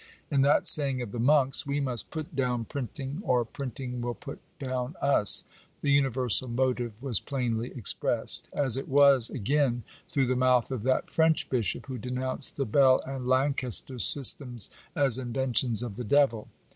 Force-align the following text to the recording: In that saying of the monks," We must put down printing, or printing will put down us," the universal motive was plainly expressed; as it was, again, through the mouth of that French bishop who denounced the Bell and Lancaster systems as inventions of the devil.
In 0.31 0.41
that 0.41 0.65
saying 0.65 0.99
of 1.03 1.11
the 1.11 1.19
monks," 1.19 1.67
We 1.67 1.79
must 1.79 2.09
put 2.09 2.35
down 2.35 2.65
printing, 2.65 3.19
or 3.21 3.45
printing 3.45 4.01
will 4.01 4.15
put 4.15 4.39
down 4.57 4.95
us," 4.99 5.43
the 5.81 5.91
universal 5.91 6.47
motive 6.47 7.03
was 7.03 7.19
plainly 7.19 7.67
expressed; 7.75 8.49
as 8.51 8.77
it 8.77 8.87
was, 8.87 9.29
again, 9.29 9.83
through 10.09 10.25
the 10.25 10.35
mouth 10.35 10.71
of 10.71 10.81
that 10.81 11.11
French 11.11 11.51
bishop 11.51 11.85
who 11.85 11.99
denounced 11.99 12.55
the 12.57 12.65
Bell 12.65 13.03
and 13.05 13.27
Lancaster 13.27 13.99
systems 13.99 14.71
as 14.95 15.19
inventions 15.19 15.83
of 15.83 15.97
the 15.97 16.03
devil. 16.03 16.47